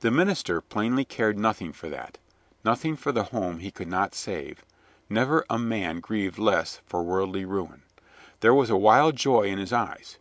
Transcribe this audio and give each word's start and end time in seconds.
The 0.00 0.10
minister 0.10 0.60
plainly 0.60 1.06
cared 1.06 1.38
nothing 1.38 1.72
for 1.72 1.88
that, 1.88 2.18
noth 2.62 2.84
ing 2.84 2.94
for 2.94 3.10
the 3.10 3.22
home 3.32 3.60
he 3.60 3.70
could 3.70 3.88
not 3.88 4.14
save. 4.14 4.62
Never 5.08 5.46
a 5.48 5.58
man 5.58 6.00
grieved 6.00 6.36
less 6.38 6.82
for 6.84 7.02
worldly 7.02 7.46
ruin. 7.46 7.80
There 8.40 8.52
was 8.52 8.68
a 8.68 8.76
wild 8.76 9.16
joy 9.16 9.44
in 9.44 9.58
his 9.58 9.72
eyes. 9.72 10.18